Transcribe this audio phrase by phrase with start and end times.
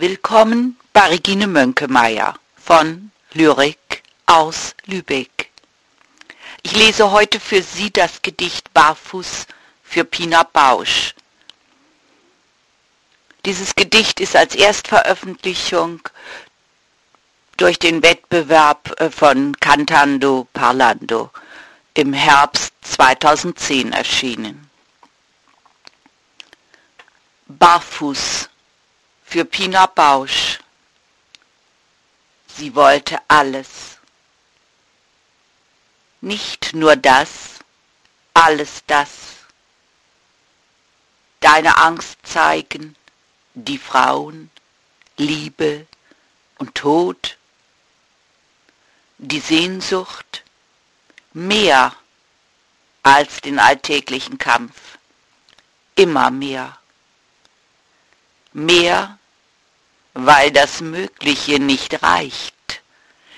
[0.00, 5.50] Willkommen bei Regine Mönkemeyer von Lyrik aus Lübeck.
[6.62, 9.46] Ich lese heute für Sie das Gedicht Barfuß
[9.84, 11.14] für Pina Bausch.
[13.44, 16.00] Dieses Gedicht ist als Erstveröffentlichung
[17.58, 21.28] durch den Wettbewerb äh, von Cantando Parlando
[21.92, 24.70] im Herbst 2010 erschienen.
[27.48, 28.49] Barfuß
[29.30, 30.58] für Pina Bausch.
[32.48, 33.98] Sie wollte alles.
[36.20, 37.60] Nicht nur das,
[38.34, 39.36] alles das.
[41.38, 42.96] Deine Angst zeigen,
[43.54, 44.50] die Frauen,
[45.16, 45.86] Liebe
[46.58, 47.38] und Tod,
[49.18, 50.42] die Sehnsucht,
[51.32, 51.94] mehr
[53.04, 54.98] als den alltäglichen Kampf,
[55.94, 56.76] immer mehr.
[58.52, 59.19] Mehr
[60.14, 62.82] weil das Mögliche nicht reicht,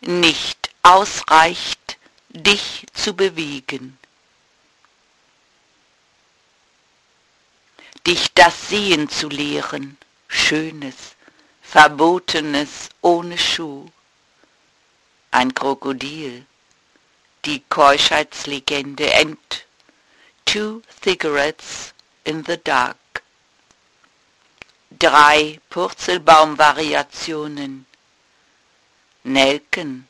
[0.00, 1.98] nicht ausreicht,
[2.28, 3.98] dich zu bewegen.
[8.06, 9.96] Dich das Sehen zu lehren,
[10.28, 11.14] Schönes,
[11.62, 13.86] Verbotenes ohne Schuh.
[15.30, 16.44] Ein Krokodil,
[17.44, 19.38] die Keuschheitslegende and
[20.44, 21.92] two cigarettes
[22.24, 22.96] in the dark
[24.98, 27.86] drei Purzelbaumvariationen,
[29.22, 30.08] Nelken,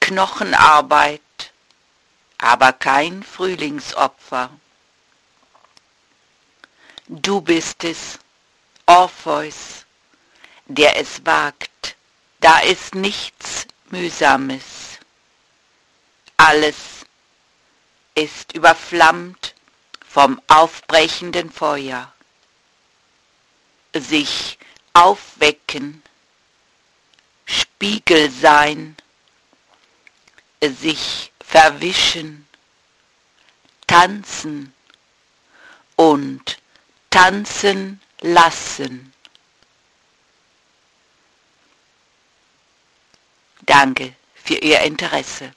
[0.00, 1.20] Knochenarbeit,
[2.38, 4.50] aber kein Frühlingsopfer.
[7.08, 8.18] Du bist es,
[8.86, 9.84] Orpheus,
[10.66, 11.96] der es wagt,
[12.40, 14.98] da ist nichts Mühsames.
[16.36, 16.76] Alles
[18.14, 19.54] ist überflammt
[20.08, 22.12] vom aufbrechenden Feuer
[23.94, 24.58] sich
[24.92, 26.02] aufwecken,
[27.46, 28.96] Spiegel sein,
[30.62, 32.46] sich verwischen,
[33.86, 34.72] tanzen
[35.96, 36.58] und
[37.10, 39.12] tanzen lassen.
[43.62, 45.52] Danke für Ihr Interesse.